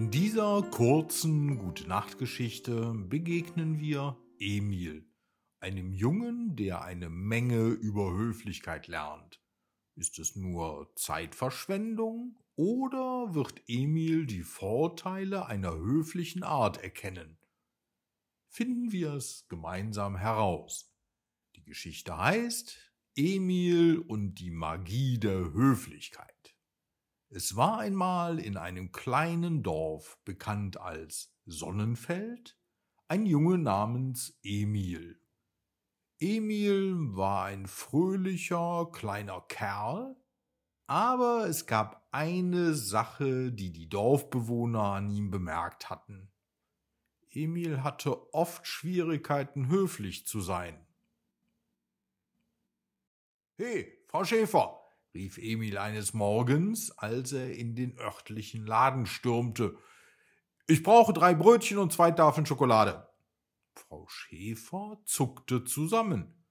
In 0.00 0.10
dieser 0.10 0.62
kurzen 0.62 1.58
Gute-Nacht-Geschichte 1.58 2.94
begegnen 2.94 3.80
wir 3.80 4.16
Emil, 4.38 5.06
einem 5.58 5.92
Jungen, 5.92 6.56
der 6.56 6.80
eine 6.80 7.10
Menge 7.10 7.66
über 7.66 8.10
Höflichkeit 8.10 8.86
lernt. 8.86 9.42
Ist 9.96 10.18
es 10.18 10.36
nur 10.36 10.90
Zeitverschwendung 10.96 12.38
oder 12.56 13.34
wird 13.34 13.62
Emil 13.66 14.24
die 14.24 14.42
Vorteile 14.42 15.44
einer 15.44 15.72
höflichen 15.76 16.44
Art 16.44 16.82
erkennen? 16.82 17.36
Finden 18.48 18.92
wir 18.92 19.12
es 19.12 19.48
gemeinsam 19.48 20.16
heraus. 20.16 20.90
Die 21.56 21.64
Geschichte 21.64 22.16
heißt 22.16 22.90
Emil 23.16 23.98
und 23.98 24.36
die 24.36 24.50
Magie 24.50 25.18
der 25.18 25.52
Höflichkeit. 25.52 26.39
Es 27.32 27.54
war 27.54 27.78
einmal 27.78 28.40
in 28.40 28.56
einem 28.56 28.90
kleinen 28.90 29.62
Dorf, 29.62 30.18
bekannt 30.24 30.80
als 30.80 31.32
Sonnenfeld, 31.46 32.58
ein 33.06 33.24
Junge 33.24 33.56
namens 33.56 34.36
Emil. 34.42 35.20
Emil 36.18 36.96
war 37.14 37.44
ein 37.44 37.68
fröhlicher 37.68 38.90
kleiner 38.92 39.42
Kerl, 39.42 40.16
aber 40.88 41.46
es 41.46 41.66
gab 41.66 42.08
eine 42.10 42.74
Sache, 42.74 43.52
die 43.52 43.70
die 43.70 43.88
Dorfbewohner 43.88 44.82
an 44.82 45.08
ihm 45.08 45.30
bemerkt 45.30 45.88
hatten. 45.88 46.32
Emil 47.30 47.84
hatte 47.84 48.34
oft 48.34 48.66
Schwierigkeiten, 48.66 49.68
höflich 49.68 50.26
zu 50.26 50.40
sein. 50.40 50.84
Hey, 53.56 54.04
Frau 54.08 54.24
Schäfer, 54.24 54.79
rief 55.14 55.38
Emil 55.38 55.78
eines 55.78 56.14
Morgens, 56.14 56.90
als 56.92 57.32
er 57.32 57.54
in 57.54 57.74
den 57.74 57.98
örtlichen 57.98 58.66
Laden 58.66 59.06
stürmte. 59.06 59.76
Ich 60.66 60.82
brauche 60.82 61.12
drei 61.12 61.34
Brötchen 61.34 61.78
und 61.78 61.92
zwei 61.92 62.10
Tafeln 62.10 62.46
Schokolade. 62.46 63.08
Frau 63.74 64.06
Schäfer 64.08 65.00
zuckte 65.04 65.64
zusammen. 65.64 66.44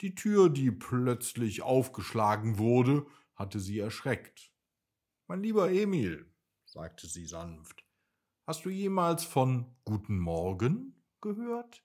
Die 0.00 0.14
Tür, 0.14 0.48
die 0.48 0.70
plötzlich 0.70 1.62
aufgeschlagen 1.62 2.58
wurde, 2.58 3.06
hatte 3.34 3.60
sie 3.60 3.78
erschreckt. 3.78 4.50
Mein 5.26 5.42
lieber 5.42 5.70
Emil, 5.70 6.32
sagte 6.64 7.06
sie 7.06 7.26
sanft, 7.26 7.84
hast 8.46 8.64
du 8.64 8.70
jemals 8.70 9.24
von 9.24 9.76
Guten 9.84 10.18
Morgen 10.18 11.04
gehört? 11.20 11.84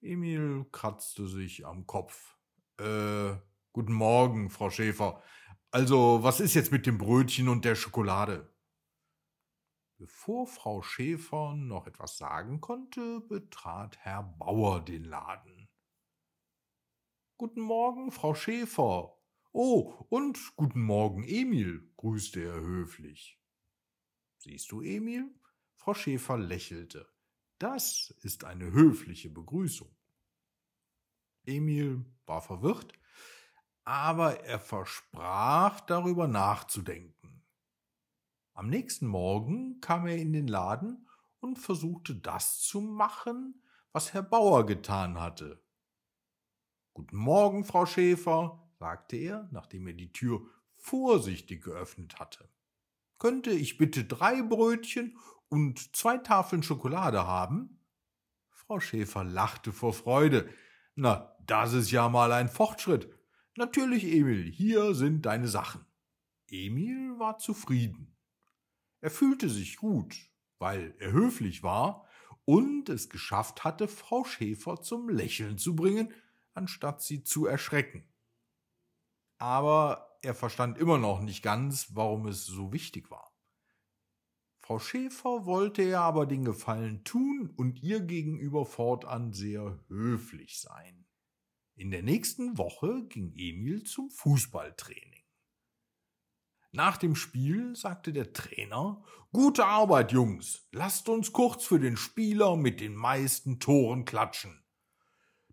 Emil 0.00 0.66
kratzte 0.70 1.26
sich 1.26 1.66
am 1.66 1.86
Kopf. 1.86 2.36
Äh, 2.78 3.32
Guten 3.72 3.92
Morgen, 3.92 4.50
Frau 4.50 4.68
Schäfer. 4.68 5.22
Also, 5.70 6.24
was 6.24 6.40
ist 6.40 6.54
jetzt 6.54 6.72
mit 6.72 6.86
dem 6.86 6.98
Brötchen 6.98 7.48
und 7.48 7.64
der 7.64 7.76
Schokolade? 7.76 8.52
Bevor 9.96 10.48
Frau 10.48 10.82
Schäfer 10.82 11.54
noch 11.54 11.86
etwas 11.86 12.18
sagen 12.18 12.60
konnte, 12.60 13.20
betrat 13.20 13.96
Herr 13.98 14.24
Bauer 14.24 14.84
den 14.84 15.04
Laden. 15.04 15.68
Guten 17.36 17.60
Morgen, 17.60 18.10
Frau 18.10 18.34
Schäfer. 18.34 19.16
Oh, 19.52 20.04
und 20.08 20.56
guten 20.56 20.82
Morgen, 20.82 21.22
Emil, 21.22 21.92
grüßte 21.96 22.42
er 22.42 22.60
höflich. 22.60 23.40
Siehst 24.38 24.72
du, 24.72 24.80
Emil? 24.80 25.32
Frau 25.76 25.94
Schäfer 25.94 26.38
lächelte. 26.38 27.08
Das 27.60 28.12
ist 28.22 28.42
eine 28.42 28.72
höfliche 28.72 29.30
Begrüßung. 29.30 29.94
Emil 31.44 32.04
war 32.26 32.42
verwirrt, 32.42 32.92
aber 33.84 34.40
er 34.44 34.60
versprach 34.60 35.80
darüber 35.80 36.28
nachzudenken. 36.28 37.42
Am 38.52 38.68
nächsten 38.68 39.06
Morgen 39.06 39.80
kam 39.80 40.06
er 40.06 40.16
in 40.16 40.32
den 40.32 40.46
Laden 40.46 41.08
und 41.40 41.58
versuchte 41.58 42.14
das 42.14 42.60
zu 42.60 42.80
machen, 42.80 43.62
was 43.92 44.12
Herr 44.12 44.22
Bauer 44.22 44.66
getan 44.66 45.18
hatte. 45.18 45.62
Guten 46.92 47.16
Morgen, 47.16 47.64
Frau 47.64 47.86
Schäfer, 47.86 48.70
sagte 48.78 49.16
er, 49.16 49.48
nachdem 49.52 49.86
er 49.86 49.94
die 49.94 50.12
Tür 50.12 50.42
vorsichtig 50.76 51.62
geöffnet 51.62 52.18
hatte. 52.18 52.48
Könnte 53.18 53.50
ich 53.50 53.78
bitte 53.78 54.04
drei 54.04 54.42
Brötchen 54.42 55.18
und 55.48 55.94
zwei 55.96 56.18
Tafeln 56.18 56.62
Schokolade 56.62 57.26
haben? 57.26 57.80
Frau 58.50 58.80
Schäfer 58.80 59.24
lachte 59.24 59.72
vor 59.72 59.92
Freude. 59.92 60.48
Na, 60.94 61.36
das 61.46 61.72
ist 61.72 61.90
ja 61.90 62.08
mal 62.08 62.32
ein 62.32 62.48
Fortschritt. 62.48 63.12
Natürlich, 63.60 64.04
Emil, 64.04 64.50
hier 64.50 64.94
sind 64.94 65.26
deine 65.26 65.46
Sachen. 65.46 65.84
Emil 66.48 67.18
war 67.18 67.36
zufrieden. 67.36 68.16
Er 69.02 69.10
fühlte 69.10 69.50
sich 69.50 69.76
gut, 69.76 70.16
weil 70.58 70.94
er 70.98 71.12
höflich 71.12 71.62
war 71.62 72.06
und 72.46 72.88
es 72.88 73.10
geschafft 73.10 73.62
hatte, 73.62 73.86
Frau 73.86 74.24
Schäfer 74.24 74.80
zum 74.80 75.10
Lächeln 75.10 75.58
zu 75.58 75.76
bringen, 75.76 76.14
anstatt 76.54 77.02
sie 77.02 77.22
zu 77.22 77.44
erschrecken. 77.44 78.08
Aber 79.36 80.16
er 80.22 80.34
verstand 80.34 80.78
immer 80.78 80.96
noch 80.96 81.20
nicht 81.20 81.42
ganz, 81.42 81.94
warum 81.94 82.28
es 82.28 82.46
so 82.46 82.72
wichtig 82.72 83.10
war. 83.10 83.30
Frau 84.56 84.78
Schäfer 84.78 85.44
wollte 85.44 85.82
er 85.82 86.00
aber 86.00 86.24
den 86.24 86.46
Gefallen 86.46 87.04
tun 87.04 87.52
und 87.58 87.82
ihr 87.82 88.00
gegenüber 88.00 88.64
fortan 88.64 89.34
sehr 89.34 89.78
höflich 89.88 90.58
sein. 90.62 91.09
In 91.80 91.90
der 91.90 92.02
nächsten 92.02 92.58
Woche 92.58 93.06
ging 93.06 93.32
Emil 93.38 93.84
zum 93.84 94.10
Fußballtraining. 94.10 95.24
Nach 96.72 96.98
dem 96.98 97.16
Spiel 97.16 97.74
sagte 97.74 98.12
der 98.12 98.34
Trainer, 98.34 99.02
Gute 99.32 99.64
Arbeit, 99.64 100.12
Jungs, 100.12 100.68
lasst 100.72 101.08
uns 101.08 101.32
kurz 101.32 101.64
für 101.64 101.80
den 101.80 101.96
Spieler 101.96 102.56
mit 102.56 102.82
den 102.82 102.94
meisten 102.94 103.60
Toren 103.60 104.04
klatschen. 104.04 104.62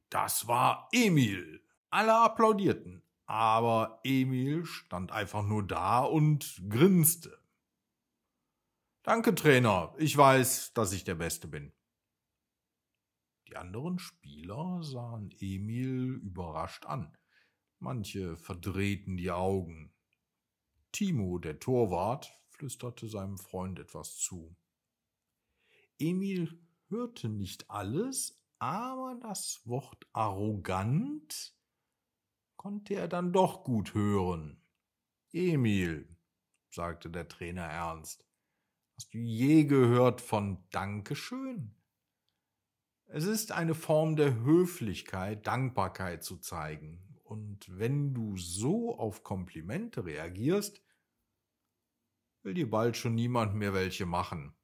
Das 0.10 0.50
war 0.50 0.90
Emil. 0.92 1.64
Alle 1.92 2.16
applaudierten, 2.16 3.04
aber 3.26 4.02
Emil 4.04 4.66
stand 4.66 5.14
einfach 5.14 5.44
nur 5.44 5.66
da 5.66 6.02
und 6.02 6.62
grinste. 6.68 7.42
Danke, 9.02 9.34
Trainer, 9.34 9.96
ich 9.98 10.18
weiß, 10.18 10.74
dass 10.74 10.92
ich 10.92 11.06
der 11.06 11.16
Beste 11.16 11.48
bin. 11.48 11.72
Die 13.48 13.56
anderen 13.56 13.98
Spieler 13.98 14.84
sahen 14.84 15.32
Emil 15.40 16.16
überrascht 16.16 16.86
an. 16.86 17.18
Manche 17.80 18.36
verdrehten 18.36 19.16
die 19.16 19.32
Augen. 19.32 19.94
Timo, 20.92 21.38
der 21.38 21.60
Torwart, 21.60 22.38
flüsterte 22.50 23.08
seinem 23.08 23.38
Freund 23.38 23.80
etwas 23.80 24.18
zu. 24.18 24.56
Emil 25.98 26.60
hörte 26.90 27.30
nicht 27.30 27.70
alles, 27.70 28.44
aber 28.60 29.18
das 29.22 29.62
Wort 29.66 30.08
arrogant 30.12 31.56
konnte 32.56 32.96
er 32.96 33.08
dann 33.08 33.32
doch 33.32 33.64
gut 33.64 33.94
hören. 33.94 34.62
Emil, 35.32 36.18
sagte 36.70 37.10
der 37.10 37.28
Trainer 37.28 37.64
ernst, 37.64 38.28
hast 38.96 39.14
du 39.14 39.20
je 39.20 39.66
gehört 39.66 40.20
von 40.20 40.68
Dankeschön? 40.72 41.77
Es 43.18 43.26
ist 43.26 43.52
eine 43.52 43.74
Form 43.74 44.16
der 44.16 44.44
Höflichkeit, 44.44 45.48
Dankbarkeit 45.48 46.24
zu 46.24 46.38
zeigen. 46.38 47.20
Und 47.24 47.66
wenn 47.68 48.14
du 48.14 48.38
so 48.38 48.96
auf 48.96 49.24
Komplimente 49.24 50.06
reagierst, 50.06 50.84
will 52.44 52.54
dir 52.54 52.70
bald 52.70 52.96
schon 52.96 53.16
niemand 53.16 53.56
mehr 53.56 53.74
welche 53.74 54.06
machen. 54.06 54.56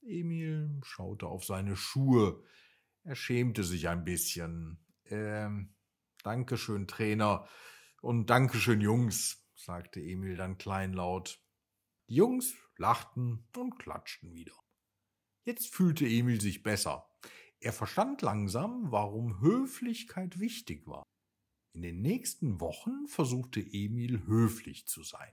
Emil 0.00 0.78
schaute 0.84 1.26
auf 1.26 1.44
seine 1.44 1.74
Schuhe. 1.74 2.44
Er 3.02 3.16
schämte 3.16 3.64
sich 3.64 3.88
ein 3.88 4.04
bisschen. 4.04 4.78
Ähm, 5.06 5.74
Dankeschön, 6.22 6.86
Trainer. 6.86 7.48
Und 8.00 8.30
Dankeschön, 8.30 8.80
Jungs, 8.80 9.44
sagte 9.56 10.00
Emil 10.00 10.36
dann 10.36 10.56
kleinlaut. 10.56 11.42
Die 12.08 12.14
Jungs 12.14 12.54
lachten 12.76 13.48
und 13.56 13.76
klatschten 13.80 14.32
wieder. 14.34 14.54
Jetzt 15.42 15.74
fühlte 15.74 16.06
Emil 16.06 16.40
sich 16.40 16.62
besser. 16.62 17.08
Er 17.62 17.72
verstand 17.72 18.22
langsam, 18.22 18.90
warum 18.90 19.40
Höflichkeit 19.40 20.40
wichtig 20.40 20.84
war. 20.88 21.04
In 21.72 21.82
den 21.82 22.02
nächsten 22.02 22.60
Wochen 22.60 23.06
versuchte 23.06 23.60
Emil 23.60 24.26
höflich 24.26 24.88
zu 24.88 25.04
sein. 25.04 25.32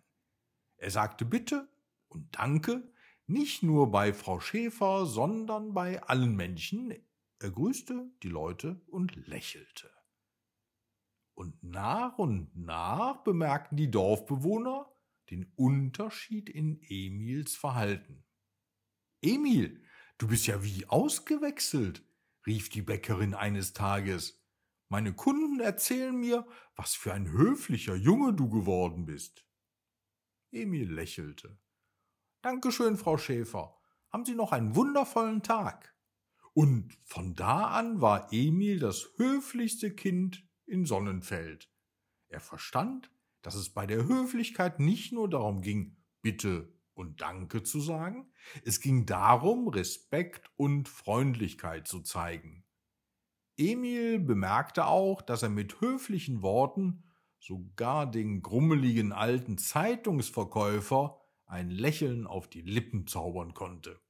Er 0.77 0.91
sagte 0.91 1.25
Bitte 1.25 1.67
und 2.07 2.37
Danke 2.37 2.93
nicht 3.25 3.63
nur 3.63 3.89
bei 3.89 4.13
Frau 4.13 4.39
Schäfer, 4.39 5.07
sondern 5.07 5.73
bei 5.73 6.03
allen 6.03 6.35
Menschen. 6.35 6.93
Er 7.39 7.49
grüßte 7.49 8.11
die 8.21 8.29
Leute 8.29 8.79
und 8.85 9.15
lächelte. 9.27 9.89
Und 11.33 11.63
nach 11.63 12.19
und 12.19 12.55
nach 12.55 13.23
bemerkten 13.23 13.75
die 13.75 13.89
Dorfbewohner 13.89 14.87
den 15.31 15.51
Unterschied 15.55 16.47
in 16.47 16.79
Emils 16.83 17.55
Verhalten. 17.55 18.23
Emil, 19.19 19.83
du 20.19 20.27
bist 20.27 20.45
ja 20.45 20.63
wie 20.63 20.85
ausgewechselt, 20.85 22.05
rief 22.49 22.69
die 22.69 22.81
Bäckerin 22.81 23.35
eines 23.35 23.73
Tages. 23.73 24.41
Meine 24.87 25.13
Kunden 25.13 25.59
erzählen 25.59 26.15
mir, 26.15 26.47
was 26.75 26.95
für 26.95 27.13
ein 27.13 27.29
höflicher 27.29 27.95
Junge 27.95 28.33
du 28.33 28.49
geworden 28.49 29.05
bist. 29.05 29.45
Emil 30.51 30.91
lächelte. 30.91 31.59
Dankeschön, 32.41 32.97
Frau 32.97 33.19
Schäfer. 33.19 33.79
Haben 34.11 34.25
Sie 34.25 34.33
noch 34.33 34.51
einen 34.51 34.75
wundervollen 34.75 35.43
Tag. 35.43 35.95
Und 36.53 36.97
von 37.03 37.35
da 37.35 37.67
an 37.67 38.01
war 38.01 38.33
Emil 38.33 38.79
das 38.79 39.07
höflichste 39.17 39.93
Kind 39.93 40.43
in 40.65 40.85
Sonnenfeld. 40.85 41.71
Er 42.29 42.39
verstand, 42.39 43.11
dass 43.43 43.53
es 43.53 43.71
bei 43.71 43.85
der 43.85 44.07
Höflichkeit 44.07 44.79
nicht 44.79 45.11
nur 45.11 45.29
darum 45.29 45.61
ging, 45.61 45.97
Bitte 46.21 46.73
und 46.99 47.21
Danke 47.21 47.63
zu 47.63 47.79
sagen, 47.79 48.29
es 48.65 48.81
ging 48.81 49.05
darum, 49.05 49.69
Respekt 49.69 50.51
und 50.57 50.89
Freundlichkeit 50.89 51.87
zu 51.87 52.01
zeigen. 52.01 52.65
Emil 53.55 54.19
bemerkte 54.19 54.85
auch, 54.85 55.21
dass 55.21 55.41
er 55.41 55.49
mit 55.49 55.79
höflichen 55.79 56.41
Worten 56.41 57.03
sogar 57.39 58.09
den 58.09 58.41
grummeligen 58.41 59.13
alten 59.13 59.57
Zeitungsverkäufer 59.57 61.21
ein 61.45 61.69
Lächeln 61.69 62.27
auf 62.27 62.49
die 62.49 62.61
Lippen 62.61 63.07
zaubern 63.07 63.53
konnte. 63.53 64.01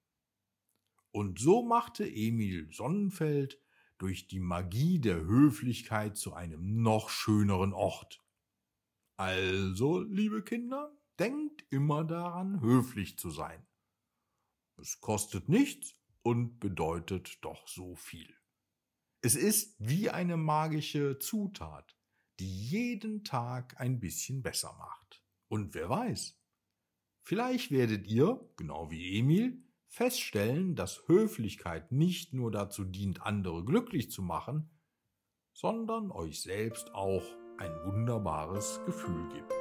Und 1.12 1.39
so 1.39 1.62
machte 1.62 2.09
Emil 2.09 2.71
Sonnenfeld 2.71 3.62
durch 4.00 4.27
die 4.27 4.39
Magie 4.39 5.00
der 5.00 5.18
Höflichkeit 5.18 6.18
zu 6.18 6.33
einem 6.33 6.81
noch 6.81 7.09
schöneren 7.09 7.74
Ort. 7.74 8.24
Also, 9.15 10.01
liebe 10.01 10.42
Kinder, 10.44 10.92
denkt 11.19 11.66
immer 11.69 12.04
daran, 12.04 12.62
höflich 12.62 13.18
zu 13.18 13.30
sein. 13.30 13.66
Es 14.77 15.01
kostet 15.01 15.50
nichts 15.50 15.95
und 16.21 16.60
bedeutet 16.60 17.38
doch 17.42 17.68
so 17.68 17.95
viel. 17.95 18.33
Es 19.21 19.36
ist 19.36 19.75
wie 19.80 20.10
eine 20.10 20.38
magische 20.38 21.19
Zutat, 21.19 21.98
die 22.39 22.69
jeden 22.69 23.24
Tag 23.25 23.80
ein 23.80 24.00
bisschen 24.00 24.42
besser 24.42 24.74
macht. 24.77 25.21
Und 25.50 25.74
wer 25.74 25.89
weiß, 25.89 26.39
vielleicht 27.24 27.71
werdet 27.71 28.07
ihr, 28.07 28.39
genau 28.56 28.89
wie 28.89 29.19
Emil, 29.19 29.62
feststellen, 29.88 30.75
dass 30.75 31.07
Höflichkeit 31.07 31.92
nicht 31.92 32.33
nur 32.33 32.51
dazu 32.51 32.86
dient, 32.86 33.21
andere 33.24 33.66
glücklich 33.66 34.10
zu 34.12 34.21
machen, 34.21 34.69
sondern 35.51 36.12
euch 36.12 36.42
selbst 36.42 36.94
auch 36.94 37.25
ein 37.57 37.71
wunderbares 37.83 38.80
Gefühl 38.86 39.27
gibt. 39.33 39.58